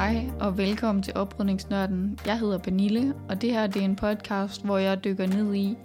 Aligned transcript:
Hej 0.00 0.30
og 0.40 0.58
velkommen 0.58 1.02
til 1.02 1.16
Oprydningsnørden. 1.16 2.18
Jeg 2.26 2.38
hedder 2.38 2.58
Benille, 2.58 3.14
og 3.28 3.42
det 3.42 3.52
her 3.52 3.66
det 3.66 3.80
er 3.80 3.84
en 3.84 3.96
podcast, 3.96 4.64
hvor 4.64 4.78
jeg 4.78 5.04
dykker 5.04 5.26
ned 5.26 5.54
i, 5.54 5.76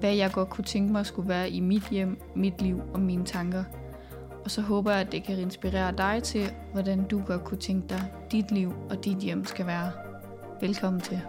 hvad 0.00 0.14
jeg 0.14 0.32
godt 0.32 0.50
kunne 0.50 0.64
tænke 0.64 0.92
mig 0.92 1.06
skulle 1.06 1.28
være 1.28 1.50
i 1.50 1.60
mit 1.60 1.88
hjem, 1.88 2.20
mit 2.36 2.62
liv 2.62 2.80
og 2.94 3.00
mine 3.00 3.24
tanker. 3.24 3.64
Og 4.44 4.50
så 4.50 4.60
håber 4.60 4.90
jeg, 4.90 5.00
at 5.00 5.12
det 5.12 5.24
kan 5.24 5.38
inspirere 5.38 5.92
dig 5.98 6.22
til, 6.22 6.52
hvordan 6.72 7.04
du 7.04 7.22
godt 7.26 7.44
kunne 7.44 7.60
tænke 7.60 7.88
dig, 7.88 8.02
dit 8.32 8.50
liv 8.50 8.72
og 8.90 9.04
dit 9.04 9.18
hjem 9.18 9.44
skal 9.44 9.66
være. 9.66 9.90
Velkommen 10.60 11.00
til. 11.00 11.20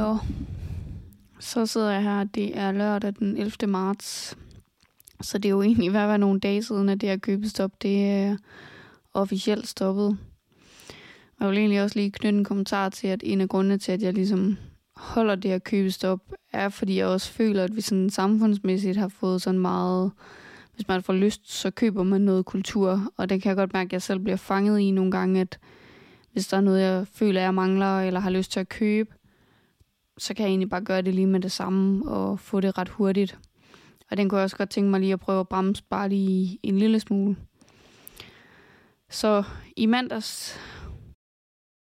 Jo. 0.00 0.18
så 1.40 1.66
sidder 1.66 1.90
jeg 1.90 2.02
her. 2.02 2.24
Det 2.24 2.58
er 2.58 2.72
lørdag 2.72 3.12
den 3.18 3.36
11. 3.36 3.52
marts. 3.68 4.36
Så 5.20 5.38
det 5.38 5.48
er 5.48 5.50
jo 5.50 5.62
egentlig 5.62 5.90
hver, 5.90 6.06
at 6.06 6.20
nogle 6.20 6.40
dage 6.40 6.62
siden, 6.62 6.88
at 6.88 7.00
det 7.00 7.08
her 7.08 7.16
købestop, 7.16 7.82
det 7.82 8.10
er 8.10 8.36
officielt 9.14 9.68
stoppet. 9.68 10.18
Og 11.38 11.44
jeg 11.44 11.48
vil 11.50 11.58
egentlig 11.58 11.82
også 11.82 11.98
lige 11.98 12.10
knytte 12.10 12.38
en 12.38 12.44
kommentar 12.44 12.88
til, 12.88 13.06
at 13.06 13.20
en 13.24 13.40
af 13.40 13.48
grundene 13.48 13.78
til, 13.78 13.92
at 13.92 14.02
jeg 14.02 14.14
ligesom 14.14 14.56
holder 14.96 15.34
det 15.34 15.50
her 15.50 15.58
købestop, 15.58 16.20
er 16.52 16.68
fordi 16.68 16.98
jeg 16.98 17.06
også 17.06 17.32
føler, 17.32 17.64
at 17.64 17.76
vi 17.76 17.80
sådan 17.80 18.10
samfundsmæssigt 18.10 18.96
har 18.96 19.08
fået 19.08 19.42
sådan 19.42 19.60
meget, 19.60 20.10
hvis 20.74 20.88
man 20.88 21.02
får 21.02 21.12
lyst, 21.12 21.52
så 21.52 21.70
køber 21.70 22.02
man 22.02 22.20
noget 22.20 22.44
kultur. 22.44 23.12
Og 23.16 23.28
det 23.28 23.42
kan 23.42 23.48
jeg 23.48 23.56
godt 23.56 23.72
mærke, 23.72 23.88
at 23.88 23.92
jeg 23.92 24.02
selv 24.02 24.18
bliver 24.18 24.36
fanget 24.36 24.80
i 24.80 24.90
nogle 24.90 25.10
gange, 25.10 25.40
at 25.40 25.58
hvis 26.32 26.46
der 26.46 26.56
er 26.56 26.60
noget, 26.60 26.82
jeg 26.82 27.06
føler, 27.12 27.40
jeg 27.40 27.54
mangler, 27.54 28.00
eller 28.00 28.20
har 28.20 28.30
lyst 28.30 28.52
til 28.52 28.60
at 28.60 28.68
købe, 28.68 29.10
så 30.20 30.34
kan 30.34 30.42
jeg 30.42 30.50
egentlig 30.50 30.70
bare 30.70 30.84
gøre 30.84 31.02
det 31.02 31.14
lige 31.14 31.26
med 31.26 31.40
det 31.40 31.52
samme 31.52 32.08
og 32.08 32.40
få 32.40 32.60
det 32.60 32.78
ret 32.78 32.88
hurtigt. 32.88 33.38
Og 34.10 34.16
den 34.16 34.28
kunne 34.28 34.38
jeg 34.38 34.44
også 34.44 34.56
godt 34.56 34.70
tænke 34.70 34.90
mig 34.90 35.00
lige 35.00 35.12
at 35.12 35.20
prøve 35.20 35.40
at 35.40 35.48
bremse 35.48 35.84
bare 35.90 36.08
lige 36.08 36.58
en 36.62 36.78
lille 36.78 37.00
smule. 37.00 37.36
Så 39.10 39.44
i 39.76 39.86
mandags, 39.86 40.58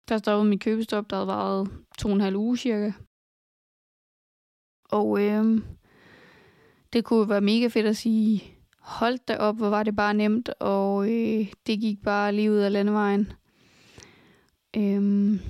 der 0.09 0.19
stoppede 0.19 0.51
mit 0.51 0.61
købestop, 0.61 1.11
der 1.11 1.17
havde 1.17 1.27
varet 1.27 1.71
to 1.99 2.09
og 2.09 2.15
en 2.15 2.21
halv 2.21 2.37
uge 2.37 2.57
cirka. 2.57 2.93
Og 4.91 5.23
øh, 5.23 5.63
det 6.93 7.05
kunne 7.05 7.29
være 7.29 7.41
mega 7.41 7.67
fedt 7.67 7.87
at 7.87 7.97
sige, 7.97 8.43
hold 8.79 9.19
da 9.29 9.37
op, 9.37 9.57
hvor 9.57 9.69
var 9.69 9.83
det 9.83 9.97
bare 9.97 10.15
nemt, 10.15 10.49
og 10.49 11.05
øh, 11.05 11.53
det 11.67 11.81
gik 11.81 12.03
bare 12.03 12.33
lige 12.33 12.51
ud 12.51 12.57
af 12.57 12.73
landevejen. 12.73 13.33
Øh, 14.77 15.41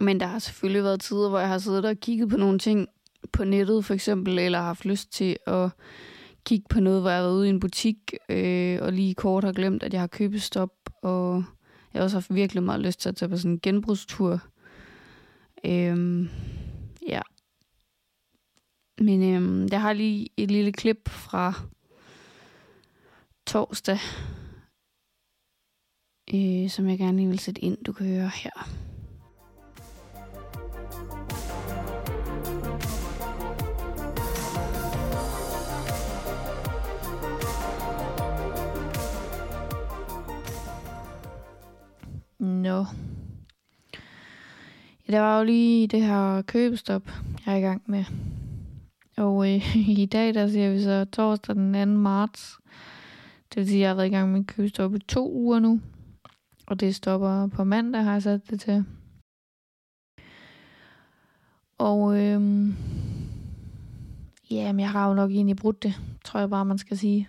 men 0.00 0.20
der 0.20 0.26
har 0.26 0.38
selvfølgelig 0.38 0.84
været 0.84 1.00
tider, 1.00 1.28
hvor 1.28 1.38
jeg 1.38 1.48
har 1.48 1.58
siddet 1.58 1.84
og 1.84 1.96
kigget 1.96 2.28
på 2.28 2.36
nogle 2.36 2.58
ting 2.58 2.88
på 3.32 3.44
nettet 3.44 3.84
for 3.84 3.94
eksempel, 3.94 4.38
eller 4.38 4.60
haft 4.60 4.84
lyst 4.84 5.12
til 5.12 5.36
at 5.46 5.70
kigge 6.44 6.66
på 6.70 6.80
noget, 6.80 7.00
hvor 7.00 7.10
jeg 7.10 7.18
har 7.18 7.22
været 7.22 7.36
ude 7.36 7.46
i 7.46 7.50
en 7.50 7.60
butik, 7.60 8.14
øh, 8.28 8.78
og 8.82 8.92
lige 8.92 9.14
kort 9.14 9.44
har 9.44 9.52
glemt, 9.52 9.82
at 9.82 9.92
jeg 9.92 10.00
har 10.00 10.06
købestop, 10.06 10.72
og 11.02 11.44
jeg 11.92 12.00
har 12.00 12.04
også 12.04 12.16
haft 12.16 12.34
virkelig 12.34 12.62
meget 12.62 12.80
lyst 12.80 13.00
til 13.00 13.08
at 13.08 13.16
tage 13.16 13.28
på 13.28 13.36
sådan 13.36 13.50
en 13.50 13.60
genbrugstur. 13.60 14.40
Øhm, 15.64 16.28
ja. 17.08 17.20
Men 19.00 19.34
øhm, 19.34 19.68
jeg 19.70 19.80
har 19.80 19.92
lige 19.92 20.28
et 20.36 20.50
lille 20.50 20.72
klip 20.72 21.08
fra 21.08 21.52
torsdag, 23.46 23.98
øh, 26.34 26.70
som 26.70 26.88
jeg 26.88 26.98
gerne 26.98 27.16
lige 27.16 27.28
vil 27.28 27.38
sætte 27.38 27.60
ind, 27.60 27.84
du 27.84 27.92
kan 27.92 28.06
høre 28.06 28.30
her. 28.34 28.87
Nå. 42.38 42.84
Ja, 45.08 45.12
der 45.12 45.20
var 45.20 45.38
jo 45.38 45.44
lige 45.44 45.86
det 45.86 46.02
her 46.02 46.42
købestop, 46.42 47.02
jeg 47.46 47.54
er 47.54 47.58
i 47.58 47.60
gang 47.60 47.82
med. 47.86 48.04
Og 49.16 49.54
øh, 49.54 49.76
i 50.02 50.06
dag, 50.06 50.34
der 50.34 50.48
ser 50.48 50.70
vi 50.70 50.82
så 50.82 51.04
torsdag 51.04 51.54
den 51.54 51.94
2. 51.94 52.00
marts. 52.00 52.58
Det 53.54 53.56
vil 53.56 53.66
sige, 53.68 53.78
at 53.78 53.80
jeg 53.80 53.90
har 53.90 53.94
været 53.94 54.06
i 54.06 54.10
gang 54.10 54.32
med 54.32 54.44
købestop 54.44 54.94
i 54.94 54.98
to 54.98 55.32
uger 55.32 55.58
nu. 55.58 55.80
Og 56.66 56.80
det 56.80 56.94
stopper 56.94 57.46
på 57.46 57.64
mandag, 57.64 58.04
har 58.04 58.12
jeg 58.12 58.22
sat 58.22 58.50
det 58.50 58.60
til. 58.60 58.84
Og 61.78 62.22
øhm, 62.22 62.74
ja, 64.50 64.72
men 64.72 64.80
jeg 64.80 64.90
har 64.90 65.08
jo 65.08 65.14
nok 65.14 65.30
egentlig 65.30 65.56
brudt 65.56 65.82
det, 65.82 65.94
tror 66.24 66.40
jeg 66.40 66.50
bare, 66.50 66.64
man 66.64 66.78
skal 66.78 66.98
sige. 66.98 67.28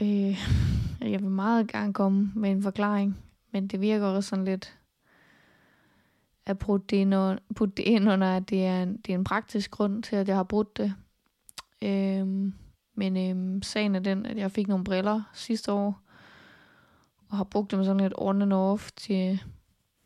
Øh, 0.00 0.71
jeg 1.10 1.20
vil 1.20 1.30
meget 1.30 1.68
gerne 1.68 1.92
komme 1.92 2.32
med 2.34 2.50
en 2.50 2.62
forklaring, 2.62 3.18
men 3.50 3.68
det 3.68 3.80
virker 3.80 4.06
også 4.06 4.28
sådan 4.28 4.44
lidt 4.44 4.78
at 6.46 6.58
putte 6.58 6.86
det 6.90 6.96
ind 6.96 7.14
under, 7.14 7.38
putte 7.56 7.74
det 7.76 7.82
ind 7.82 8.10
under 8.10 8.36
at 8.36 8.50
det 8.50 8.66
er, 8.66 8.82
en, 8.82 8.96
det 8.96 9.12
er 9.12 9.18
en 9.18 9.24
praktisk 9.24 9.70
grund 9.70 10.02
til, 10.02 10.16
at 10.16 10.28
jeg 10.28 10.36
har 10.36 10.42
brudt 10.42 10.76
det. 10.76 10.94
Øhm, 11.82 12.54
men 12.94 13.16
øhm, 13.16 13.62
sagen 13.62 13.94
er 13.94 14.00
den, 14.00 14.26
at 14.26 14.36
jeg 14.36 14.50
fik 14.50 14.68
nogle 14.68 14.84
briller 14.84 15.22
sidste 15.32 15.72
år, 15.72 16.00
og 17.28 17.36
har 17.36 17.44
brugt 17.44 17.70
dem 17.70 17.84
sådan 17.84 18.00
lidt 18.00 18.14
on 18.18 18.42
and 18.42 18.52
off 18.52 18.90
til 18.96 19.42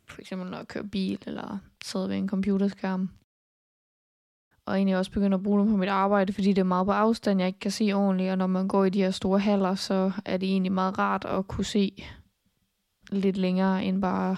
for 0.05 0.21
eksempel 0.21 0.49
når 0.49 0.57
jeg 0.57 0.67
kører 0.67 0.87
bil, 0.87 1.19
eller 1.25 1.57
sidder 1.83 2.07
ved 2.07 2.15
en 2.15 2.29
computerskærm 2.29 3.09
og 4.67 4.75
egentlig 4.75 4.97
også 4.97 5.11
begynde 5.11 5.35
at 5.35 5.43
bruge 5.43 5.59
dem 5.59 5.71
på 5.71 5.77
mit 5.77 5.89
arbejde, 5.89 6.33
fordi 6.33 6.47
det 6.47 6.57
er 6.57 6.63
meget 6.63 6.85
på 6.85 6.91
afstand, 6.91 7.39
jeg 7.39 7.47
ikke 7.47 7.59
kan 7.59 7.71
se 7.71 7.93
ordentligt, 7.93 8.31
og 8.31 8.37
når 8.37 8.47
man 8.47 8.67
går 8.67 8.85
i 8.85 8.89
de 8.89 9.01
her 9.01 9.11
store 9.11 9.39
haller, 9.39 9.75
så 9.75 10.11
er 10.25 10.37
det 10.37 10.49
egentlig 10.49 10.71
meget 10.71 10.97
rart 10.99 11.25
at 11.25 11.47
kunne 11.47 11.65
se 11.65 12.03
lidt 13.11 13.37
længere 13.37 13.85
end 13.85 14.01
bare 14.01 14.37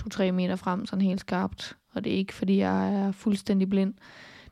2-3 0.00 0.30
meter 0.30 0.56
frem, 0.56 0.86
sådan 0.86 1.04
helt 1.04 1.20
skarpt. 1.20 1.76
Og 1.94 2.04
det 2.04 2.12
er 2.12 2.16
ikke, 2.16 2.34
fordi 2.34 2.58
jeg 2.58 2.94
er 2.94 3.12
fuldstændig 3.12 3.70
blind. 3.70 3.94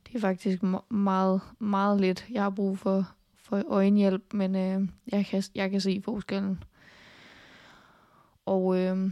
Det 0.07 0.15
er 0.17 0.21
faktisk 0.21 0.63
meget, 0.91 1.41
meget 1.59 2.01
lidt, 2.01 2.27
jeg 2.31 2.43
har 2.43 2.51
brug 2.51 2.79
for, 2.79 3.09
for 3.45 3.63
øjenhjælp, 3.69 4.33
men 4.33 4.57
øh, 4.57 4.89
jeg, 5.13 5.27
kan, 5.27 5.43
jeg 5.55 5.71
kan 5.71 5.81
se 5.81 6.03
forskellen. 6.05 6.63
Og 8.47 8.79
øh, 8.79 9.11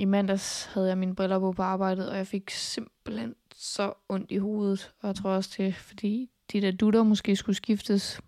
i 0.00 0.04
mandags 0.04 0.64
havde 0.74 0.88
jeg 0.88 0.98
mine 0.98 1.14
briller 1.14 1.38
på 1.38 1.52
på 1.52 1.62
arbejdet, 1.62 2.10
og 2.10 2.16
jeg 2.16 2.26
fik 2.26 2.50
simpelthen 2.50 3.34
så 3.58 3.92
ondt 4.08 4.30
i 4.30 4.36
hovedet. 4.36 4.92
Og 5.00 5.06
jeg 5.06 5.16
tror 5.16 5.30
også 5.30 5.54
det, 5.58 5.74
fordi 5.74 6.30
de 6.52 6.60
der 6.60 6.70
dutter 6.70 7.02
måske 7.02 7.36
skulle 7.36 7.56
skiftes. 7.56 8.20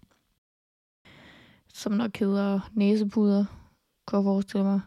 Som 1.75 1.93
nok 1.93 2.17
hedder 2.17 2.71
næsepuder, 2.73 3.45
kan 4.09 4.17
jeg 4.17 4.25
forestille 4.25 4.65
mig. 4.65 4.81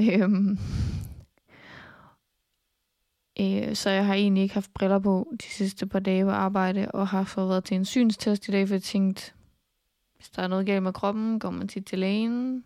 Øhm. 0.00 0.58
Øh, 3.40 3.74
så 3.76 3.90
jeg 3.90 4.06
har 4.06 4.14
egentlig 4.14 4.42
ikke 4.42 4.54
haft 4.54 4.74
briller 4.74 4.98
på 4.98 5.32
de 5.42 5.46
sidste 5.46 5.86
par 5.86 5.98
dage 5.98 6.24
på 6.24 6.30
arbejde, 6.30 6.90
og 6.90 7.08
har 7.08 7.24
fået 7.24 7.48
været 7.48 7.64
til 7.64 7.74
en 7.74 7.84
synstest 7.84 8.48
i 8.48 8.50
dag, 8.50 8.68
for 8.68 8.74
jeg 8.74 8.82
tænkte, 8.82 9.32
hvis 10.16 10.30
der 10.30 10.42
er 10.42 10.48
noget 10.48 10.66
galt 10.66 10.82
med 10.82 10.92
kroppen, 10.92 11.38
går 11.38 11.50
man 11.50 11.68
tit 11.68 11.86
til 11.86 11.98
lægen. 11.98 12.64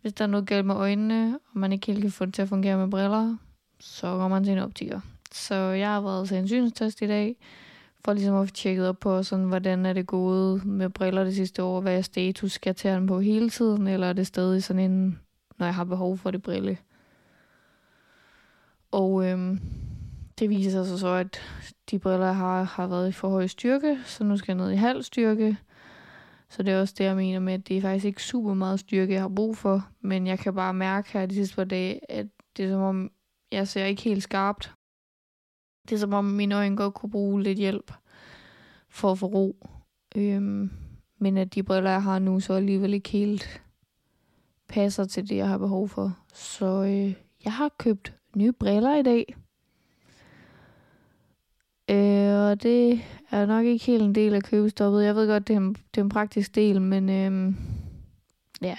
Hvis 0.00 0.12
der 0.12 0.24
er 0.24 0.28
noget 0.28 0.46
galt 0.46 0.66
med 0.66 0.74
øjnene, 0.74 1.38
og 1.52 1.58
man 1.58 1.72
ikke 1.72 1.86
helt 1.86 2.00
kan 2.00 2.10
få 2.10 2.24
det 2.24 2.34
til 2.34 2.42
at 2.42 2.48
fungere 2.48 2.76
med 2.76 2.90
briller, 2.90 3.36
så 3.80 4.06
går 4.16 4.28
man 4.28 4.44
til 4.44 4.52
en 4.52 4.58
optiker. 4.58 5.00
Så 5.36 5.54
jeg 5.54 5.88
har 5.88 6.00
været 6.00 6.28
til 6.28 6.36
en 6.36 6.48
synstest 6.48 7.02
i 7.02 7.06
dag, 7.06 7.36
for 8.04 8.12
ligesom 8.12 8.36
at 8.36 8.48
få 8.48 8.54
tjekket 8.54 8.88
op 8.88 8.98
på, 9.00 9.22
sådan, 9.22 9.44
hvordan 9.44 9.86
er 9.86 9.92
det 9.92 10.06
gået 10.06 10.64
med 10.64 10.90
briller 10.90 11.24
det 11.24 11.34
sidste 11.34 11.62
år, 11.62 11.80
hvad 11.80 11.98
er 11.98 12.02
status, 12.02 12.52
skal 12.52 12.70
jeg 12.70 12.76
tage 12.76 12.94
dem 12.94 13.06
på 13.06 13.20
hele 13.20 13.50
tiden, 13.50 13.86
eller 13.86 14.06
er 14.06 14.12
det 14.12 14.26
stadig 14.26 14.64
sådan 14.64 14.90
en, 14.90 15.20
når 15.58 15.66
jeg 15.66 15.74
har 15.74 15.84
behov 15.84 16.18
for 16.18 16.30
det 16.30 16.42
brille. 16.42 16.78
Og 18.90 19.26
øhm, 19.26 19.60
det 20.38 20.50
viser 20.50 20.84
sig 20.84 20.98
så, 20.98 21.08
at 21.08 21.40
de 21.90 21.98
briller, 21.98 22.26
jeg 22.26 22.36
har, 22.36 22.62
har 22.62 22.86
været 22.86 23.08
i 23.08 23.12
for 23.12 23.28
høj 23.28 23.46
styrke, 23.46 23.98
så 24.04 24.24
nu 24.24 24.36
skal 24.36 24.56
jeg 24.56 24.64
ned 24.64 24.72
i 24.72 24.76
halv 24.76 25.02
styrke. 25.02 25.56
Så 26.48 26.62
det 26.62 26.74
er 26.74 26.80
også 26.80 26.94
det, 26.98 27.04
jeg 27.04 27.16
mener 27.16 27.40
med, 27.40 27.54
at 27.54 27.68
det 27.68 27.76
er 27.76 27.80
faktisk 27.80 28.04
ikke 28.04 28.22
super 28.22 28.54
meget 28.54 28.80
styrke, 28.80 29.12
jeg 29.12 29.20
har 29.20 29.28
brug 29.28 29.56
for. 29.56 29.88
Men 30.00 30.26
jeg 30.26 30.38
kan 30.38 30.54
bare 30.54 30.74
mærke 30.74 31.12
her 31.12 31.26
de 31.26 31.34
sidste 31.34 31.56
par 31.56 31.64
dage, 31.64 32.00
at 32.12 32.26
det 32.56 32.64
er 32.64 32.70
som 32.70 32.80
om, 32.80 33.10
jeg 33.52 33.68
ser 33.68 33.84
ikke 33.84 34.02
helt 34.02 34.22
skarpt. 34.22 34.72
Det 35.88 35.94
er 35.94 35.98
som 35.98 36.12
om 36.12 36.24
mine 36.24 36.54
øjne 36.54 36.76
godt 36.76 36.94
kunne 36.94 37.10
bruge 37.10 37.42
lidt 37.42 37.58
hjælp 37.58 37.92
for 38.88 39.12
at 39.12 39.18
få 39.18 39.26
ro. 39.26 39.66
Øhm, 40.16 40.70
men 41.18 41.36
at 41.36 41.54
de 41.54 41.62
briller, 41.62 41.90
jeg 41.90 42.02
har 42.02 42.18
nu, 42.18 42.40
så 42.40 42.52
alligevel 42.52 42.94
ikke 42.94 43.08
helt 43.08 43.62
passer 44.68 45.04
til 45.04 45.28
det, 45.28 45.36
jeg 45.36 45.48
har 45.48 45.58
behov 45.58 45.88
for. 45.88 46.18
Så 46.34 46.66
øh, 46.66 47.14
jeg 47.44 47.52
har 47.52 47.68
købt 47.78 48.14
nye 48.36 48.52
briller 48.52 48.96
i 48.96 49.02
dag. 49.02 49.36
Øh, 51.90 52.50
og 52.50 52.62
det 52.62 53.00
er 53.30 53.46
nok 53.46 53.64
ikke 53.64 53.84
helt 53.84 54.02
en 54.02 54.14
del 54.14 54.34
af 54.34 54.42
købestoppet. 54.42 55.04
Jeg 55.04 55.14
ved 55.14 55.28
godt, 55.28 55.48
det 55.48 55.54
er 55.54 55.60
en, 55.60 55.74
det 55.74 56.00
er 56.00 56.04
en 56.04 56.08
praktisk 56.08 56.54
del, 56.54 56.82
men 56.82 57.08
øh, 57.08 57.54
ja. 58.62 58.76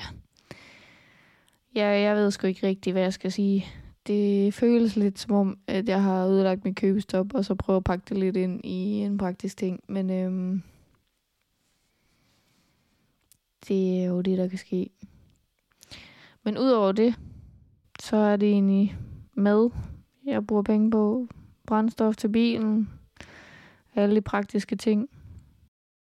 Ja, 1.76 1.88
jeg 1.88 2.16
ved 2.16 2.32
sgu 2.32 2.48
ikke 2.48 2.68
rigtigt, 2.68 2.94
hvad 2.94 3.04
jeg 3.04 3.14
skal 3.14 3.32
sige. 3.32 3.66
Det 4.08 4.54
føles 4.54 4.96
lidt 4.96 5.20
som 5.20 5.36
om, 5.36 5.58
at 5.68 5.90
jeg 5.90 6.04
har 6.04 6.26
ødelagt 6.26 6.66
mit 6.66 6.76
købestop, 6.76 7.34
og 7.34 7.46
så 7.46 7.56
prøver 7.56 7.78
at 7.78 7.84
pakke 7.84 8.06
det 8.10 8.18
lidt 8.18 8.36
ind 8.36 8.66
i 8.66 9.00
en 9.00 9.18
praktisk 9.18 9.58
ting. 9.58 9.80
Men 9.88 10.10
øhm, 10.10 10.64
det 13.68 14.02
er 14.02 14.06
jo 14.06 14.22
det, 14.22 14.38
der 14.38 14.48
kan 14.48 14.58
ske. 14.58 14.90
Men 16.44 16.58
udover 16.58 16.92
det, 16.92 17.16
så 18.00 18.18
er 18.18 18.36
det 18.36 18.50
egentlig 18.50 18.98
mad. 19.34 19.70
Jeg 20.26 20.48
bruger 20.48 20.64
penge 20.64 20.92
på 20.92 21.28
brændstof 21.66 22.16
til 22.16 22.30
bilen, 22.30 22.90
alle 23.96 24.16
de 24.16 24.22
praktiske 24.22 24.76
ting. 24.76 25.10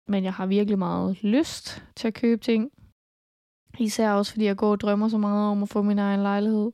Men 0.08 0.24
jeg 0.24 0.34
har 0.34 0.46
virkelig 0.46 0.80
meget 0.80 1.24
lyst 1.24 1.84
til 1.96 2.08
at 2.08 2.14
købe 2.14 2.42
ting. 2.42 2.72
Især 3.80 4.12
også, 4.12 4.32
fordi 4.32 4.46
jeg 4.46 4.58
går 4.58 4.72
og 4.72 4.80
drømmer 4.80 5.08
så 5.08 5.18
meget 5.18 5.52
om 5.52 5.64
at 5.64 5.70
få 5.70 5.82
min 5.82 6.00
egen 6.00 6.20
lejlighed. 6.20 6.72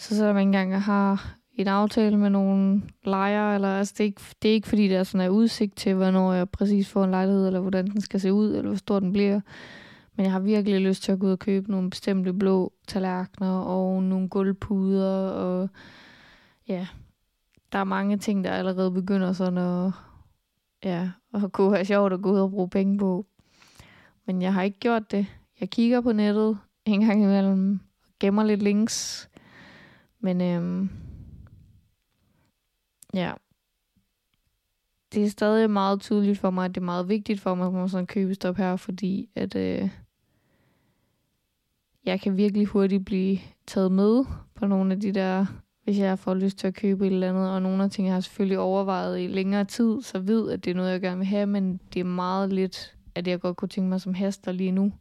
Så 0.00 0.16
selvom 0.16 0.34
man 0.34 0.42
ikke 0.42 0.58
engang 0.58 0.82
har 0.82 1.36
en 1.54 1.68
aftale 1.68 2.16
med 2.16 2.30
nogle 2.30 2.82
lejere, 3.04 3.54
eller 3.54 3.68
altså 3.68 3.94
det 3.98 4.04
er, 4.04 4.04
ikke, 4.04 4.22
det 4.42 4.48
er 4.48 4.52
ikke 4.52 4.68
fordi, 4.68 4.88
der 4.88 4.98
er 4.98 5.04
sådan 5.04 5.26
en 5.26 5.32
udsigt 5.32 5.76
til, 5.76 5.94
hvornår 5.94 6.32
jeg 6.32 6.48
præcis 6.48 6.88
får 6.88 7.04
en 7.04 7.10
lejlighed, 7.10 7.46
eller 7.46 7.60
hvordan 7.60 7.86
den 7.86 8.00
skal 8.00 8.20
se 8.20 8.32
ud, 8.32 8.48
eller 8.48 8.68
hvor 8.68 8.76
stor 8.76 9.00
den 9.00 9.12
bliver. 9.12 9.40
Men 10.16 10.24
jeg 10.24 10.32
har 10.32 10.40
virkelig 10.40 10.80
lyst 10.80 11.02
til 11.02 11.12
at 11.12 11.18
gå 11.18 11.26
ud 11.26 11.32
og 11.32 11.38
købe 11.38 11.70
nogle 11.70 11.90
bestemte 11.90 12.32
blå 12.32 12.72
tallerkener, 12.88 13.58
og 13.58 14.02
nogle 14.02 14.28
gulvpuder, 14.28 15.28
og 15.28 15.68
ja, 16.68 16.86
der 17.72 17.78
er 17.78 17.84
mange 17.84 18.18
ting, 18.18 18.44
der 18.44 18.50
allerede 18.50 18.90
begynder 18.90 19.32
sådan 19.32 19.58
at, 19.58 19.92
ja, 20.84 21.10
at 21.34 21.52
kunne 21.52 21.72
være 21.72 21.84
sjovt 21.84 22.12
at 22.12 22.22
gå 22.22 22.32
ud 22.32 22.38
og 22.38 22.50
bruge 22.50 22.68
penge 22.68 22.98
på. 22.98 23.26
Men 24.26 24.42
jeg 24.42 24.54
har 24.54 24.62
ikke 24.62 24.78
gjort 24.78 25.10
det. 25.10 25.26
Jeg 25.60 25.70
kigger 25.70 26.00
på 26.00 26.12
nettet 26.12 26.58
en 26.84 27.06
gang 27.06 27.22
imellem, 27.22 27.80
gemmer 28.20 28.44
lidt 28.44 28.62
links, 28.62 29.29
men 30.20 30.40
øhm, 30.40 30.90
ja, 33.14 33.32
det 35.12 35.24
er 35.24 35.28
stadig 35.28 35.70
meget 35.70 36.00
tydeligt 36.00 36.38
for 36.38 36.50
mig, 36.50 36.64
at 36.64 36.74
det 36.74 36.80
er 36.80 36.84
meget 36.84 37.08
vigtigt 37.08 37.40
for 37.40 37.54
mig 37.54 37.66
at 37.66 37.72
man 37.72 37.88
sådan 37.88 38.02
en 38.02 38.06
købestop 38.06 38.56
her, 38.56 38.76
fordi 38.76 39.28
at 39.34 39.54
øh, 39.54 39.90
jeg 42.04 42.20
kan 42.20 42.36
virkelig 42.36 42.66
hurtigt 42.66 43.04
blive 43.04 43.38
taget 43.66 43.92
med 43.92 44.24
på 44.54 44.66
nogle 44.66 44.92
af 44.94 45.00
de 45.00 45.12
der, 45.12 45.46
hvis 45.84 45.98
jeg 45.98 46.18
får 46.18 46.34
lyst 46.34 46.58
til 46.58 46.66
at 46.66 46.74
købe 46.74 47.06
et 47.06 47.12
eller 47.12 47.28
andet, 47.28 47.50
og 47.50 47.62
nogle 47.62 47.84
af 47.84 47.90
tingene 47.90 48.10
har 48.10 48.16
jeg 48.16 48.24
selvfølgelig 48.24 48.58
overvejet 48.58 49.20
i 49.20 49.26
længere 49.26 49.64
tid, 49.64 50.02
så 50.02 50.18
ved, 50.18 50.50
at 50.50 50.64
det 50.64 50.70
er 50.70 50.74
noget, 50.74 50.90
jeg 50.90 51.00
gerne 51.00 51.18
vil 51.18 51.26
have, 51.26 51.46
men 51.46 51.80
det 51.94 52.00
er 52.00 52.04
meget 52.04 52.52
lidt, 52.52 52.96
at 53.14 53.28
jeg 53.28 53.40
godt 53.40 53.56
kunne 53.56 53.68
tænke 53.68 53.88
mig 53.88 54.00
som 54.00 54.14
haster 54.14 54.52
lige 54.52 54.72
nu. 54.72 54.92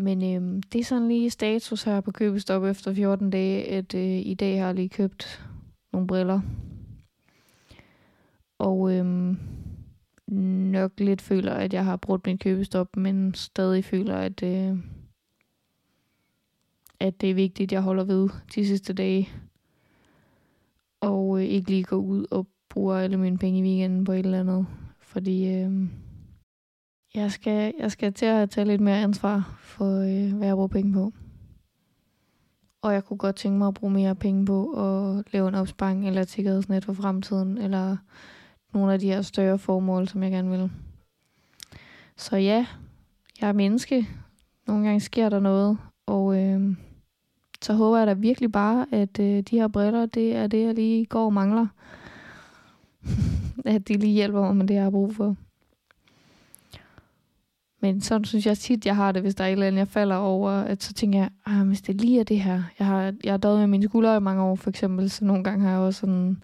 Men 0.00 0.34
øhm, 0.34 0.62
det 0.62 0.78
er 0.80 0.84
sådan 0.84 1.08
lige 1.08 1.30
status 1.30 1.82
her 1.82 2.00
på 2.00 2.10
købestop 2.12 2.64
efter 2.64 2.94
14 2.94 3.30
dage, 3.30 3.64
at 3.64 3.94
øh, 3.94 4.26
i 4.26 4.34
dag 4.34 4.58
har 4.58 4.66
jeg 4.66 4.74
lige 4.74 4.88
købt 4.88 5.48
nogle 5.92 6.06
briller. 6.06 6.40
Og 8.58 8.94
øhm, 8.94 9.38
nok 10.72 10.92
lidt 10.98 11.22
føler, 11.22 11.52
at 11.52 11.74
jeg 11.74 11.84
har 11.84 11.96
brudt 11.96 12.26
min 12.26 12.38
købestop, 12.38 12.96
men 12.96 13.34
stadig 13.34 13.84
føler, 13.84 14.16
at, 14.16 14.42
øh, 14.42 14.78
at 17.00 17.20
det 17.20 17.30
er 17.30 17.34
vigtigt, 17.34 17.68
at 17.68 17.72
jeg 17.72 17.82
holder 17.82 18.04
ved 18.04 18.28
de 18.54 18.66
sidste 18.66 18.92
dage. 18.92 19.28
Og 21.00 21.38
øh, 21.38 21.44
ikke 21.44 21.70
lige 21.70 21.84
går 21.84 21.96
ud 21.96 22.26
og 22.30 22.46
bruger 22.68 22.96
alle 22.96 23.16
mine 23.16 23.38
penge 23.38 23.58
i 23.58 23.62
weekenden 23.62 24.04
på 24.04 24.12
et 24.12 24.18
eller 24.18 24.40
andet. 24.40 24.66
Fordi 25.00 25.54
øh, 25.54 25.88
jeg, 27.14 27.32
skal, 27.32 27.74
jeg 27.78 27.92
skal 27.92 28.12
til 28.12 28.26
at 28.26 28.50
tage 28.50 28.64
lidt 28.64 28.80
mere 28.80 29.02
ansvar 29.02 29.58
for, 29.60 30.00
øh, 30.00 30.36
hvad 30.36 30.46
jeg 30.46 30.56
bruger 30.56 30.68
penge 30.68 30.92
på. 30.92 31.12
Og 32.82 32.94
jeg 32.94 33.04
kunne 33.04 33.16
godt 33.16 33.36
tænke 33.36 33.58
mig 33.58 33.68
at 33.68 33.74
bruge 33.74 33.92
mere 33.92 34.14
penge 34.14 34.46
på 34.46 34.70
at 34.70 35.24
lave 35.32 35.48
en 35.48 35.54
opsparing 35.54 36.06
eller 36.06 36.22
et 36.22 36.30
sikkerhedsnet 36.30 36.84
for 36.84 36.92
fremtiden, 36.92 37.58
eller 37.58 37.96
nogle 38.72 38.92
af 38.92 38.98
de 38.98 39.06
her 39.06 39.22
større 39.22 39.58
formål, 39.58 40.08
som 40.08 40.22
jeg 40.22 40.30
gerne 40.30 40.50
vil. 40.50 40.70
Så 42.16 42.36
ja, 42.36 42.66
jeg 43.40 43.48
er 43.48 43.52
menneske. 43.52 44.08
Nogle 44.66 44.84
gange 44.84 45.00
sker 45.00 45.28
der 45.28 45.40
noget, 45.40 45.78
og 46.06 46.38
øh, 46.38 46.76
så 47.62 47.74
håber 47.74 47.98
jeg 47.98 48.06
da 48.06 48.12
virkelig 48.12 48.52
bare, 48.52 48.86
at 48.92 49.20
øh, 49.20 49.42
de 49.42 49.58
her 49.58 49.68
briller, 49.68 50.06
det 50.06 50.36
er 50.36 50.46
det, 50.46 50.66
jeg 50.66 50.74
lige 50.74 51.06
går 51.06 51.24
og 51.24 51.32
mangler. 51.32 51.66
at 53.64 53.88
de 53.88 53.94
lige 53.94 54.12
hjælper 54.12 54.40
mig 54.40 54.56
med 54.56 54.66
det, 54.66 54.74
jeg 54.74 54.82
har 54.82 54.90
brug 54.90 55.14
for. 55.14 55.36
Men 57.80 58.00
sådan 58.00 58.24
synes 58.24 58.46
jeg 58.46 58.58
tit, 58.58 58.86
jeg 58.86 58.96
har 58.96 59.12
det, 59.12 59.22
hvis 59.22 59.34
der 59.34 59.44
er 59.44 59.48
et 59.48 59.52
eller 59.52 59.66
andet, 59.66 59.78
jeg 59.78 59.88
falder 59.88 60.16
over, 60.16 60.50
at 60.50 60.82
så 60.82 60.92
tænker 60.92 61.18
jeg, 61.18 61.30
ah, 61.46 61.66
hvis 61.66 61.82
det 61.82 62.00
lige 62.00 62.20
er 62.20 62.24
det 62.24 62.40
her. 62.40 62.62
Jeg 62.78 62.86
har, 62.86 63.12
jeg 63.24 63.32
har 63.32 63.38
døjet 63.38 63.58
med 63.58 63.66
mine 63.66 63.84
skuldre 63.84 64.16
i 64.16 64.20
mange 64.20 64.42
år, 64.42 64.56
for 64.56 64.70
eksempel, 64.70 65.10
så 65.10 65.24
nogle 65.24 65.44
gange 65.44 65.64
har 65.64 65.70
jeg 65.70 65.80
også 65.80 66.00
sådan 66.00 66.42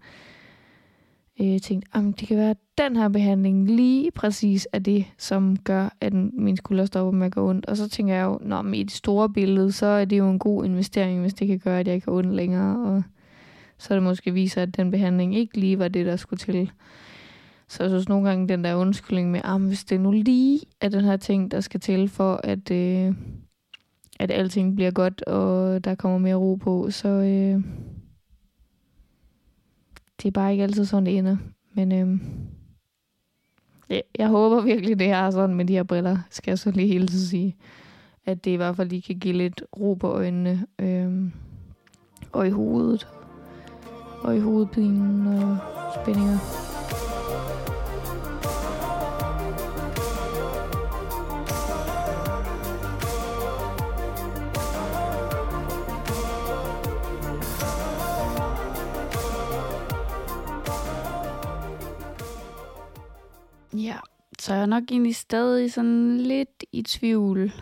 øh, 1.40 1.60
tænkt, 1.60 1.86
ah, 1.92 2.08
at 2.08 2.20
det 2.20 2.28
kan 2.28 2.36
være, 2.36 2.50
at 2.50 2.56
den 2.78 2.96
her 2.96 3.08
behandling 3.08 3.70
lige 3.70 4.10
præcis 4.10 4.68
er 4.72 4.78
det, 4.78 5.04
som 5.18 5.56
gør, 5.56 5.96
at 6.00 6.12
min 6.14 6.56
skulder 6.56 6.84
stopper 6.84 7.12
med 7.12 7.26
at 7.26 7.32
gå 7.32 7.48
ondt. 7.48 7.66
Og 7.66 7.76
så 7.76 7.88
tænker 7.88 8.14
jeg 8.14 8.24
jo, 8.24 8.38
når 8.42 8.72
i 8.72 8.82
det 8.82 8.92
store 8.92 9.30
billede, 9.30 9.72
så 9.72 9.86
er 9.86 10.04
det 10.04 10.18
jo 10.18 10.30
en 10.30 10.38
god 10.38 10.64
investering, 10.64 11.20
hvis 11.20 11.34
det 11.34 11.48
kan 11.48 11.58
gøre, 11.58 11.80
at 11.80 11.86
jeg 11.86 11.94
ikke 11.94 12.04
har 12.04 12.12
ondt 12.12 12.34
længere. 12.34 12.88
Og 12.88 13.02
så 13.78 13.94
det 13.94 14.02
måske 14.02 14.32
viser, 14.32 14.62
at 14.62 14.76
den 14.76 14.90
behandling 14.90 15.36
ikke 15.36 15.58
lige 15.58 15.78
var 15.78 15.88
det, 15.88 16.06
der 16.06 16.16
skulle 16.16 16.38
til. 16.38 16.70
Så 17.68 17.82
jeg 17.82 17.90
synes 17.90 18.08
nogle 18.08 18.28
gange, 18.28 18.48
den 18.48 18.64
der 18.64 18.74
undskyldning 18.74 19.30
med, 19.30 19.40
ah, 19.44 19.54
at 19.54 19.60
hvis 19.60 19.84
det 19.84 20.00
nu 20.00 20.10
lige 20.10 20.60
er 20.80 20.88
den 20.88 21.04
her 21.04 21.16
ting, 21.16 21.50
der 21.50 21.60
skal 21.60 21.80
til 21.80 22.08
for, 22.08 22.40
at, 22.44 22.70
øh, 22.70 23.14
at 24.20 24.30
alting 24.30 24.74
bliver 24.74 24.90
godt, 24.90 25.22
og 25.22 25.84
der 25.84 25.94
kommer 25.94 26.18
mere 26.18 26.34
ro 26.34 26.54
på, 26.54 26.90
så 26.90 27.08
øh, 27.08 27.64
det 30.22 30.28
er 30.28 30.30
bare 30.30 30.52
ikke 30.52 30.62
altid 30.62 30.84
sådan, 30.84 31.06
det 31.06 31.18
ender. 31.18 31.36
Men 31.74 31.92
øh, 31.92 32.20
ja, 33.90 34.00
jeg 34.18 34.28
håber 34.28 34.62
virkelig, 34.62 34.98
det 34.98 35.10
er 35.10 35.30
sådan 35.30 35.56
med 35.56 35.64
de 35.64 35.72
her 35.72 35.82
briller, 35.82 36.18
skal 36.30 36.50
jeg 36.50 36.58
så 36.58 36.70
lige 36.70 36.88
hele 36.88 37.06
tiden 37.06 37.26
sige. 37.26 37.56
At 38.26 38.44
det 38.44 38.50
i 38.50 38.56
hvert 38.56 38.76
fald 38.76 38.88
lige 38.88 39.02
kan 39.02 39.18
give 39.18 39.34
lidt 39.34 39.62
ro 39.80 39.94
på 39.94 40.08
øjnene, 40.08 40.66
øh, 40.78 41.30
og 42.32 42.46
i 42.46 42.50
hovedet, 42.50 43.08
og 44.20 44.36
i 44.36 44.40
hovedpinen 44.40 45.26
og 45.26 45.58
spændinger. 46.02 46.63
Så 64.44 64.54
jeg 64.54 64.62
er 64.62 64.66
nok 64.66 64.82
egentlig 64.90 65.16
stadig 65.16 65.72
sådan 65.72 66.18
lidt 66.18 66.64
i 66.72 66.82
tvivl, 66.82 67.52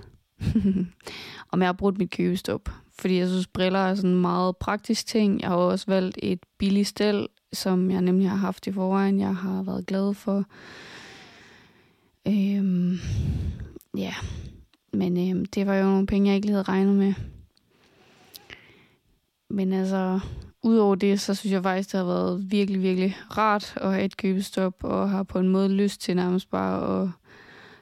om 1.52 1.60
jeg 1.60 1.68
har 1.68 1.72
brugt 1.72 1.98
mit 1.98 2.10
købestop. 2.10 2.68
Fordi 2.98 3.18
jeg 3.18 3.28
synes, 3.28 3.46
briller 3.46 3.78
er 3.78 3.94
sådan 3.94 4.10
en 4.10 4.20
meget 4.20 4.56
praktisk 4.56 5.06
ting. 5.06 5.40
Jeg 5.40 5.48
har 5.48 5.56
også 5.56 5.86
valgt 5.88 6.18
et 6.22 6.40
billigt 6.58 6.88
stel, 6.88 7.28
som 7.52 7.90
jeg 7.90 8.00
nemlig 8.00 8.30
har 8.30 8.36
haft 8.36 8.66
i 8.66 8.72
forvejen. 8.72 9.20
Jeg 9.20 9.36
har 9.36 9.62
været 9.62 9.86
glad 9.86 10.14
for. 10.14 10.44
Øhm, 12.28 12.98
ja, 13.96 14.14
men 14.92 15.30
øhm, 15.30 15.44
det 15.44 15.66
var 15.66 15.74
jo 15.74 15.84
nogle 15.84 16.06
penge, 16.06 16.28
jeg 16.28 16.36
ikke 16.36 16.46
lige 16.46 16.54
havde 16.54 16.68
regnet 16.68 16.96
med. 16.96 17.14
Men 19.50 19.72
altså, 19.72 20.20
Udover 20.64 20.94
det, 20.94 21.20
så 21.20 21.34
synes 21.34 21.52
jeg 21.52 21.62
faktisk, 21.62 21.92
det 21.92 21.98
har 21.98 22.06
været 22.06 22.50
virkelig, 22.50 22.82
virkelig 22.82 23.16
rart 23.36 23.74
at 23.76 23.92
have 23.92 24.04
et 24.04 24.16
købestop, 24.16 24.84
og 24.84 25.10
har 25.10 25.22
på 25.22 25.38
en 25.38 25.48
måde 25.48 25.68
lyst 25.68 26.00
til 26.00 26.16
nærmest 26.16 26.50
bare 26.50 27.02
at 27.02 27.08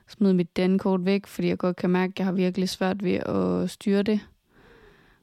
smide 0.09 0.35
mit 0.35 0.57
dankort 0.57 1.05
væk, 1.05 1.27
fordi 1.27 1.49
jeg 1.49 1.59
godt 1.59 1.77
kan 1.77 1.91
mærke, 1.91 2.11
at 2.11 2.19
jeg 2.19 2.27
har 2.27 2.33
virkelig 2.33 2.69
svært 2.69 3.05
ved 3.05 3.13
at 3.13 3.71
styre 3.71 4.03
det. 4.03 4.21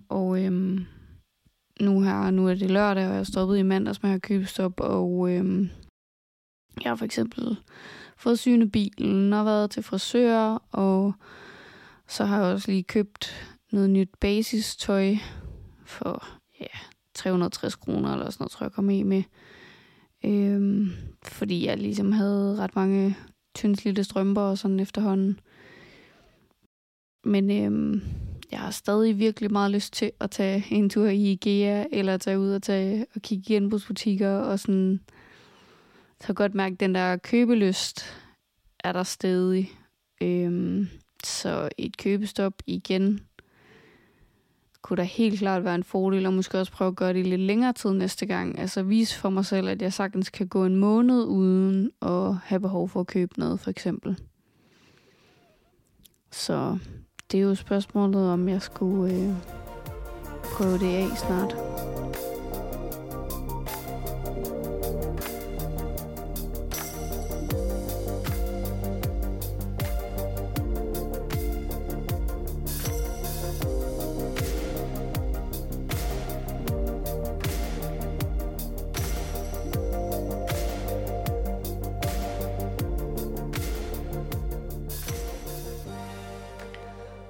Og 0.10 0.44
øhm, 0.44 0.86
nu 1.82 2.02
her, 2.02 2.32
nu 2.32 2.48
er 2.48 2.54
det 2.54 2.72
lørdag, 2.72 3.08
og 3.08 3.14
jeg 3.14 3.20
er 3.20 3.24
stoppet 3.24 3.58
i 3.58 3.62
mandags 3.62 4.04
med 4.04 4.10
at 4.10 4.12
have 4.12 4.20
købestop, 4.20 4.80
og 4.80 5.32
øhm, 5.32 5.70
jeg 6.84 6.92
har 6.92 6.96
for 6.96 7.06
eksempel 7.06 7.58
fået 8.18 8.40
synet 8.40 8.72
bilen 8.72 9.34
og 9.34 9.46
været 9.46 9.72
til 9.72 9.84
frisør, 9.84 10.64
og 10.72 11.14
så 12.08 12.26
har 12.26 12.44
jeg 12.44 12.54
også 12.54 12.72
lige 12.72 12.84
købt 12.84 13.50
noget 13.72 13.90
nyt 13.90 14.10
basistøj 14.20 15.16
for 15.86 16.28
ja, 16.60 16.97
360 17.17 17.75
kroner 17.75 18.13
eller 18.13 18.29
sådan 18.29 18.43
noget, 18.43 18.51
tror 18.51 18.65
jeg, 18.65 18.71
kom 18.71 18.89
i 18.89 19.03
med. 19.03 19.24
Øhm, 20.25 20.89
fordi 21.24 21.65
jeg 21.65 21.77
ligesom 21.77 22.12
havde 22.12 22.55
ret 22.59 22.75
mange 22.75 23.17
tyndslidte 23.55 24.03
strømper 24.03 24.41
og 24.41 24.57
sådan 24.57 24.79
efterhånden. 24.79 25.39
Men 27.24 27.51
øhm, 27.51 28.01
jeg 28.51 28.59
har 28.59 28.71
stadig 28.71 29.19
virkelig 29.19 29.51
meget 29.51 29.71
lyst 29.71 29.93
til 29.93 30.12
at 30.19 30.31
tage 30.31 30.65
en 30.71 30.89
tur 30.89 31.05
i 31.05 31.31
IKEA, 31.31 31.86
eller 31.91 32.17
tage 32.17 32.39
ud 32.39 32.51
og, 32.51 32.62
tage, 32.62 33.05
og 33.15 33.21
kigge 33.21 33.53
i 33.53 33.53
genbrugsbutikker, 33.53 34.29
og 34.29 34.59
sådan, 34.59 35.00
så 36.21 36.33
godt 36.33 36.55
mærke, 36.55 36.74
at 36.74 36.79
den 36.79 36.95
der 36.95 37.17
købelyst 37.17 38.05
er 38.79 38.91
der 38.91 39.03
stadig. 39.03 39.71
Øhm, 40.21 40.88
Så 41.24 41.69
et 41.77 41.97
købestop 41.97 42.53
igen 42.65 43.26
kunne 44.81 44.98
da 44.98 45.03
helt 45.03 45.39
klart 45.39 45.63
være 45.63 45.75
en 45.75 45.84
fordel, 45.84 46.25
og 46.25 46.34
måske 46.34 46.60
også 46.60 46.72
prøve 46.72 46.88
at 46.88 46.96
gøre 46.96 47.13
det 47.13 47.27
lidt 47.27 47.41
længere 47.41 47.74
tid 47.74 47.93
næste 47.93 48.25
gang. 48.25 48.60
Altså 48.60 48.84
vise 48.84 49.19
for 49.19 49.29
mig 49.29 49.46
selv, 49.46 49.69
at 49.69 49.81
jeg 49.81 49.93
sagtens 49.93 50.29
kan 50.29 50.48
gå 50.48 50.65
en 50.65 50.75
måned 50.75 51.24
uden 51.24 51.91
at 52.01 52.36
have 52.36 52.60
behov 52.60 52.89
for 52.89 53.00
at 53.00 53.07
købe 53.07 53.39
noget, 53.39 53.60
for 53.60 53.69
eksempel. 53.69 54.19
Så 56.31 56.77
det 57.31 57.38
er 57.38 57.41
jo 57.41 57.55
spørgsmålet, 57.55 58.31
om 58.31 58.50
jeg 58.50 58.62
skulle 58.62 59.13
øh, 59.13 59.34
prøve 60.43 60.77
det 60.77 60.96
af 60.96 61.17
snart. 61.17 61.66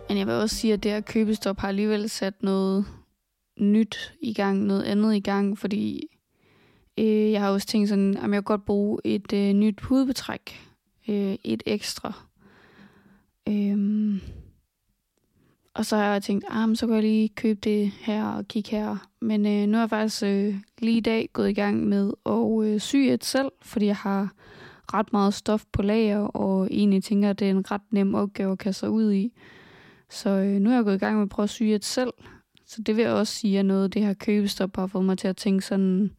Men 0.07 0.17
jeg 0.17 0.27
vil 0.27 0.35
også 0.35 0.55
sige, 0.55 0.73
at 0.73 0.83
det 0.83 0.91
her 0.91 1.01
købestop 1.01 1.59
har 1.59 1.67
alligevel 1.67 2.09
sat 2.09 2.43
noget 2.43 2.85
nyt 3.59 4.13
i 4.21 4.33
gang, 4.33 4.63
noget 4.63 4.83
andet 4.83 5.15
i 5.15 5.19
gang, 5.19 5.57
fordi 5.57 6.07
øh, 6.97 7.31
jeg 7.31 7.41
har 7.41 7.49
også 7.49 7.67
tænkt 7.67 7.89
sådan, 7.89 8.17
at 8.17 8.21
jeg 8.21 8.31
kan 8.31 8.43
godt 8.43 8.65
bruge 8.65 8.99
et 9.03 9.33
øh, 9.33 9.53
nyt 9.53 9.81
hudbetræk, 9.81 10.59
øh, 11.07 11.35
et 11.43 11.63
ekstra. 11.65 12.13
Øhm, 13.47 14.21
og 15.73 15.85
så 15.85 15.95
har 15.95 16.11
jeg 16.11 16.23
tænkt, 16.23 16.45
ah, 16.49 16.75
så 16.75 16.87
kan 16.87 16.95
jeg 16.95 17.03
lige 17.03 17.29
købe 17.29 17.59
det 17.63 17.91
her 17.91 18.25
og 18.25 18.47
kigge 18.47 18.71
her. 18.71 19.09
Men 19.21 19.45
øh, 19.45 19.67
nu 19.67 19.77
er 19.77 19.81
jeg 19.81 19.89
faktisk 19.89 20.23
øh, 20.23 20.55
lige 20.79 20.97
i 20.97 21.01
dag 21.01 21.29
gået 21.33 21.49
i 21.49 21.53
gang 21.53 21.87
med 21.87 22.13
at 22.25 22.65
øh, 22.65 22.79
sy 22.79 22.95
et 22.95 23.25
selv, 23.25 23.51
fordi 23.61 23.85
jeg 23.85 23.95
har 23.95 24.33
ret 24.93 25.13
meget 25.13 25.33
stof 25.33 25.65
på 25.71 25.81
lager, 25.81 26.19
og 26.19 26.67
egentlig 26.71 27.03
tænker, 27.03 27.29
at 27.29 27.39
det 27.39 27.47
er 27.47 27.51
en 27.51 27.71
ret 27.71 27.81
nem 27.91 28.15
opgave 28.15 28.51
at 28.51 28.57
kaste 28.57 28.79
sig 28.79 28.89
ud 28.89 29.13
i. 29.13 29.33
Så 30.09 30.29
øh, 30.29 30.59
nu 30.59 30.69
er 30.69 30.75
jeg 30.75 30.83
gået 30.83 30.95
i 30.95 30.97
gang 30.97 31.15
med 31.15 31.23
at 31.23 31.29
prøve 31.29 31.43
at 31.43 31.49
sy 31.49 31.63
et 31.63 31.85
selv. 31.85 32.13
Så 32.65 32.81
det 32.81 32.95
vil 32.95 33.03
jeg 33.03 33.13
også 33.13 33.33
sige, 33.33 33.59
er 33.59 33.63
noget 33.63 33.93
det 33.93 34.05
her 34.05 34.13
købestop 34.13 34.75
har 34.75 34.87
fået 34.87 35.05
mig 35.05 35.17
til 35.17 35.27
at 35.27 35.37
tænke 35.37 35.65
sådan, 35.65 36.11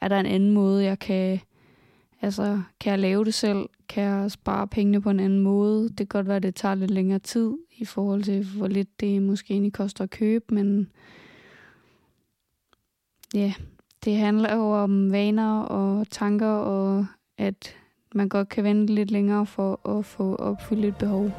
er 0.00 0.08
der 0.08 0.20
en 0.20 0.26
anden 0.26 0.50
måde, 0.50 0.84
jeg 0.84 0.98
kan, 0.98 1.40
altså, 2.20 2.60
kan 2.80 2.90
jeg 2.90 2.98
lave 2.98 3.24
det 3.24 3.34
selv? 3.34 3.68
Kan 3.88 4.02
jeg 4.02 4.30
spare 4.30 4.68
pengene 4.68 5.00
på 5.00 5.10
en 5.10 5.20
anden 5.20 5.40
måde? 5.40 5.88
Det 5.88 5.96
kan 5.96 6.06
godt 6.06 6.26
være, 6.26 6.36
at 6.36 6.42
det 6.42 6.54
tager 6.54 6.74
lidt 6.74 6.90
længere 6.90 7.18
tid 7.18 7.52
i 7.78 7.84
forhold 7.84 8.22
til, 8.22 8.46
hvor 8.56 8.68
lidt 8.68 9.00
det 9.00 9.22
måske 9.22 9.52
egentlig 9.52 9.72
koster 9.72 10.04
at 10.04 10.10
købe, 10.10 10.54
men 10.54 10.88
ja, 13.34 13.52
det 14.04 14.16
handler 14.16 14.54
jo 14.54 14.82
om 14.82 15.12
vaner 15.12 15.60
og 15.60 16.10
tanker, 16.10 16.46
og 16.46 17.06
at 17.38 17.76
man 18.14 18.28
godt 18.28 18.48
kan 18.48 18.64
vente 18.64 18.94
lidt 18.94 19.10
længere 19.10 19.46
for 19.46 19.98
at 19.98 20.04
få 20.04 20.34
opfyldt 20.34 20.84
et 20.84 20.96
behov. 20.96 21.30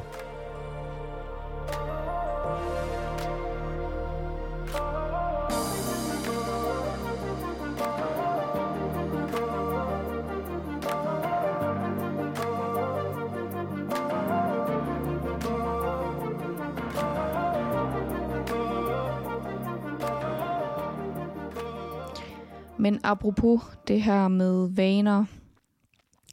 Men 22.84 23.00
apropos 23.02 23.60
det 23.88 24.02
her 24.02 24.28
med 24.28 24.68
vaner, 24.68 25.24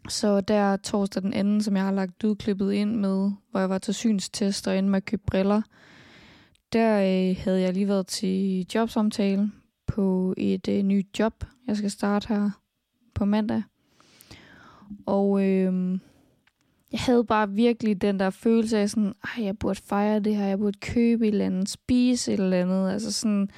så 0.10 0.42
der 0.42 0.78
torsdag 0.78 1.24
den 1.24 1.34
anden, 1.34 1.64
som 1.64 1.76
jeg 1.76 1.84
har 1.84 1.92
lagt 1.92 2.24
udklippet 2.24 2.72
ind 2.72 2.96
med, 2.96 3.32
hvor 3.52 3.60
jeg 3.60 3.70
var 3.70 3.78
til 3.78 3.94
synstest 3.94 4.68
og 4.68 4.78
endte 4.78 4.90
med 4.90 4.98
at 4.98 5.06
købe 5.06 5.24
briller, 5.28 5.62
der 6.74 6.98
øh, 6.98 7.38
havde 7.44 7.62
jeg 7.62 7.74
lige 7.74 7.88
været 7.88 8.08
til 8.08 8.66
jobsamtale 8.76 9.52
på 9.88 10.34
et 10.38 10.68
øh, 10.68 10.84
nyt 10.84 11.20
job, 11.20 11.44
jeg 11.68 11.78
skal 11.78 11.92
starte 11.92 12.28
her 12.28 12.50
på 13.14 13.26
mandag. 13.26 13.64
Og 15.06 15.44
øh, 15.48 16.00
jeg 16.92 17.00
havde 17.00 17.24
bare 17.24 17.50
virkelig 17.50 18.02
den 18.02 18.20
der 18.20 18.30
følelse 18.30 18.78
af 18.78 18.90
sådan, 18.90 19.14
at 19.24 19.44
jeg 19.44 19.58
burde 19.58 19.82
fejre 19.86 20.20
det 20.20 20.36
her, 20.36 20.46
jeg 20.46 20.60
burde 20.60 20.80
købe 20.80 21.28
et 21.28 21.32
eller 21.32 21.46
andet, 21.46 21.70
spise 21.70 22.34
et 22.34 22.40
eller 22.40 22.62
andet, 22.62 22.92
altså 22.92 23.12
sådan, 23.12 23.50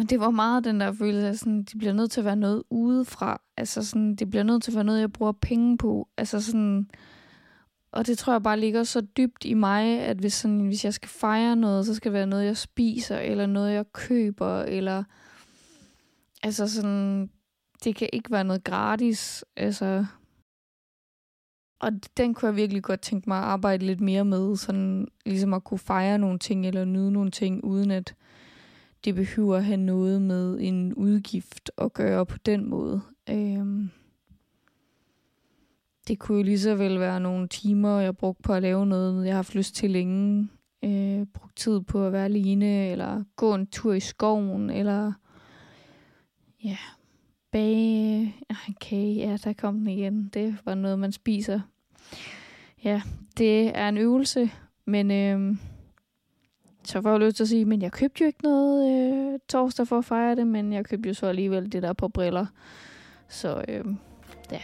og 0.00 0.10
det 0.10 0.20
var 0.20 0.30
meget 0.30 0.64
den 0.64 0.80
der 0.80 0.92
følelse 0.92 1.28
af, 1.28 1.36
sådan, 1.36 1.62
det 1.62 1.78
bliver 1.78 1.92
nødt 1.92 2.10
til 2.10 2.20
at 2.20 2.24
være 2.24 2.36
noget 2.36 2.62
udefra. 2.70 3.40
Altså 3.56 3.84
sådan, 3.84 4.16
det 4.16 4.30
bliver 4.30 4.42
nødt 4.42 4.62
til 4.62 4.70
at 4.70 4.74
være 4.74 4.84
noget, 4.84 5.00
jeg 5.00 5.12
bruger 5.12 5.32
penge 5.32 5.78
på. 5.78 6.08
Altså 6.16 6.40
sådan, 6.40 6.90
og 7.92 8.06
det 8.06 8.18
tror 8.18 8.32
jeg 8.32 8.42
bare 8.42 8.60
ligger 8.60 8.84
så 8.84 9.00
dybt 9.00 9.44
i 9.44 9.54
mig, 9.54 9.84
at 10.00 10.16
hvis, 10.16 10.32
sådan, 10.32 10.66
hvis 10.66 10.84
jeg 10.84 10.94
skal 10.94 11.08
fejre 11.08 11.56
noget, 11.56 11.86
så 11.86 11.94
skal 11.94 12.10
det 12.10 12.18
være 12.18 12.26
noget, 12.26 12.44
jeg 12.44 12.56
spiser, 12.56 13.18
eller 13.18 13.46
noget, 13.46 13.72
jeg 13.72 13.92
køber, 13.92 14.62
eller... 14.62 15.04
Altså 16.42 16.68
sådan, 16.68 17.30
det 17.84 17.96
kan 17.96 18.08
ikke 18.12 18.30
være 18.30 18.44
noget 18.44 18.64
gratis. 18.64 19.44
Altså, 19.56 20.06
og 21.80 21.92
den 22.16 22.34
kunne 22.34 22.46
jeg 22.48 22.56
virkelig 22.56 22.82
godt 22.82 23.00
tænke 23.00 23.28
mig 23.28 23.38
at 23.38 23.44
arbejde 23.44 23.86
lidt 23.86 24.00
mere 24.00 24.24
med, 24.24 24.56
sådan 24.56 25.08
ligesom 25.26 25.54
at 25.54 25.64
kunne 25.64 25.78
fejre 25.78 26.18
nogle 26.18 26.38
ting, 26.38 26.66
eller 26.66 26.84
nyde 26.84 27.12
nogle 27.12 27.30
ting, 27.30 27.64
uden 27.64 27.90
at 27.90 28.14
det 29.04 29.14
behøver 29.14 29.56
at 29.56 29.64
have 29.64 29.76
noget 29.76 30.22
med 30.22 30.58
en 30.60 30.94
udgift 30.94 31.70
at 31.78 31.92
gøre 31.92 32.26
på 32.26 32.38
den 32.38 32.70
måde. 32.70 33.00
Øhm, 33.30 33.90
det 36.08 36.18
kunne 36.18 36.38
jo 36.38 36.44
lige 36.44 36.60
så 36.60 36.74
vel 36.74 37.00
være 37.00 37.20
nogle 37.20 37.48
timer, 37.48 38.00
jeg 38.00 38.16
brugte 38.16 38.42
på 38.42 38.52
at 38.52 38.62
lave 38.62 38.86
noget, 38.86 39.24
jeg 39.24 39.32
har 39.32 39.38
haft 39.38 39.54
lyst 39.54 39.74
til 39.74 39.90
længe. 39.90 40.48
Øh, 40.84 41.26
brugt 41.34 41.56
tid 41.56 41.80
på 41.80 42.06
at 42.06 42.12
være 42.12 42.24
alene, 42.24 42.90
eller 42.90 43.24
gå 43.36 43.54
en 43.54 43.66
tur 43.66 43.92
i 43.92 44.00
skoven, 44.00 44.70
eller 44.70 45.12
ja, 46.64 46.76
bage 47.52 48.34
ah, 48.48 48.56
en 48.68 48.76
kage. 48.80 49.14
Ja, 49.14 49.36
der 49.36 49.52
kom 49.52 49.78
den 49.78 49.86
igen. 49.86 50.30
Det 50.34 50.56
var 50.64 50.74
noget, 50.74 50.98
man 50.98 51.12
spiser. 51.12 51.60
Ja, 52.84 53.02
det 53.38 53.78
er 53.78 53.88
en 53.88 53.98
øvelse, 53.98 54.50
men 54.84 55.10
øh, 55.10 55.56
så 56.84 57.02
får 57.02 57.10
jeg 57.10 57.20
lyst 57.20 57.36
til 57.36 57.44
at 57.44 57.48
sige, 57.48 57.64
men 57.64 57.82
jeg 57.82 57.92
købte 57.92 58.20
jo 58.20 58.26
ikke 58.26 58.42
noget 58.42 58.90
øh, 58.92 59.38
torsdag 59.48 59.88
for 59.88 59.98
at 59.98 60.04
fejre 60.04 60.36
det, 60.36 60.46
men 60.46 60.72
jeg 60.72 60.84
købte 60.84 61.08
jo 61.08 61.14
så 61.14 61.26
alligevel 61.26 61.72
det 61.72 61.82
der 61.82 61.92
på 61.92 62.08
briller. 62.08 62.46
Så 63.28 63.64
øh, 63.68 63.84
ja. 64.52 64.60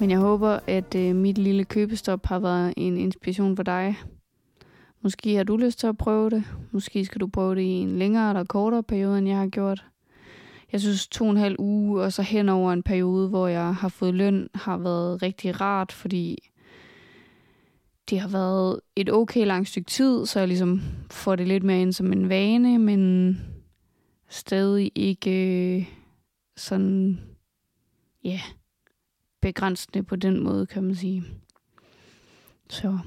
Men 0.00 0.10
jeg 0.10 0.18
håber, 0.18 0.58
at 0.66 0.94
øh, 0.94 1.16
mit 1.16 1.38
lille 1.38 1.64
købestop 1.64 2.26
har 2.26 2.38
været 2.38 2.74
en 2.76 2.98
inspiration 2.98 3.56
for 3.56 3.62
dig. 3.62 3.98
Måske 5.02 5.34
har 5.34 5.44
du 5.44 5.56
lyst 5.56 5.78
til 5.78 5.86
at 5.86 5.98
prøve 5.98 6.30
det. 6.30 6.44
Måske 6.70 7.04
skal 7.04 7.20
du 7.20 7.26
prøve 7.26 7.54
det 7.54 7.62
i 7.62 7.66
en 7.66 7.98
længere 7.98 8.30
eller 8.30 8.44
kortere 8.44 8.82
periode, 8.82 9.18
end 9.18 9.28
jeg 9.28 9.38
har 9.38 9.48
gjort. 9.48 9.84
Jeg 10.72 10.80
synes, 10.80 11.08
to 11.08 11.24
og 11.24 11.30
en 11.30 11.36
halv 11.36 11.56
uge, 11.58 12.02
og 12.02 12.12
så 12.12 12.22
hen 12.22 12.48
over 12.48 12.72
en 12.72 12.82
periode, 12.82 13.28
hvor 13.28 13.46
jeg 13.46 13.74
har 13.74 13.88
fået 13.88 14.14
løn, 14.14 14.48
har 14.54 14.78
været 14.78 15.22
rigtig 15.22 15.60
rart, 15.60 15.92
fordi 15.92 16.50
det 18.10 18.20
har 18.20 18.28
været 18.28 18.80
et 18.96 19.12
okay 19.12 19.46
langt 19.46 19.68
stykke 19.68 19.90
tid, 19.90 20.26
så 20.26 20.38
jeg 20.38 20.48
ligesom 20.48 20.82
får 21.10 21.36
det 21.36 21.48
lidt 21.48 21.62
mere 21.62 21.82
ind 21.82 21.92
som 21.92 22.12
en 22.12 22.28
vane, 22.28 22.78
men 22.78 23.40
stadig 24.28 24.92
ikke 24.94 25.30
øh, 25.76 25.86
sådan, 26.56 27.20
ja, 28.24 28.28
yeah, 28.28 28.59
begrænsende 29.40 30.02
på 30.02 30.16
den 30.16 30.44
måde, 30.44 30.66
kan 30.66 30.82
man 30.82 30.94
sige. 30.94 31.24
Så 32.68 32.98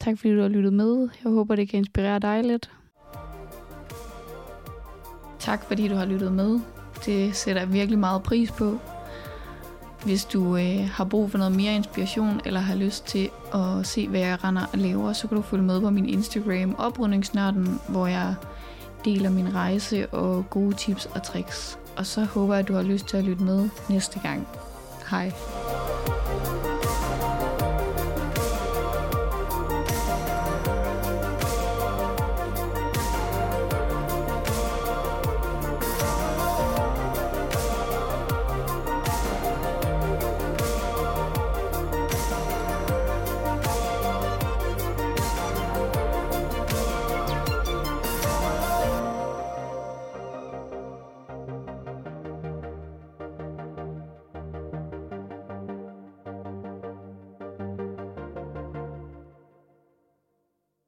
tak 0.00 0.18
fordi 0.18 0.34
du 0.34 0.40
har 0.40 0.48
lyttet 0.48 0.72
med. 0.72 1.08
Jeg 1.24 1.32
håber, 1.32 1.56
det 1.56 1.68
kan 1.68 1.78
inspirere 1.78 2.18
dig 2.18 2.44
lidt. 2.44 2.70
Tak 5.38 5.64
fordi 5.64 5.88
du 5.88 5.94
har 5.94 6.04
lyttet 6.04 6.32
med. 6.32 6.60
Det 7.06 7.36
sætter 7.36 7.62
jeg 7.62 7.72
virkelig 7.72 7.98
meget 7.98 8.22
pris 8.22 8.50
på. 8.50 8.78
Hvis 10.04 10.24
du 10.24 10.56
øh, 10.56 10.88
har 10.92 11.04
brug 11.04 11.30
for 11.30 11.38
noget 11.38 11.56
mere 11.56 11.74
inspiration, 11.74 12.40
eller 12.44 12.60
har 12.60 12.74
lyst 12.74 13.06
til 13.06 13.30
at 13.54 13.86
se, 13.86 14.08
hvad 14.08 14.20
jeg 14.20 14.44
render 14.44 14.62
og 14.72 14.78
laver, 14.78 15.12
så 15.12 15.28
kan 15.28 15.36
du 15.36 15.42
følge 15.42 15.64
med 15.64 15.80
på 15.80 15.90
min 15.90 16.08
Instagram, 16.08 16.74
Oprydningsnørden, 16.78 17.80
hvor 17.88 18.06
jeg 18.06 18.34
deler 19.04 19.30
min 19.30 19.54
rejse 19.54 20.06
og 20.06 20.50
gode 20.50 20.76
tips 20.76 21.06
og 21.06 21.22
tricks. 21.22 21.78
Og 21.96 22.06
så 22.06 22.24
håber 22.24 22.54
jeg, 22.54 22.60
at 22.60 22.68
du 22.68 22.74
har 22.74 22.82
lyst 22.82 23.06
til 23.06 23.16
at 23.16 23.24
lytte 23.24 23.42
med 23.42 23.68
næste 23.88 24.20
gang. 24.20 24.48
Hej. 25.10 25.32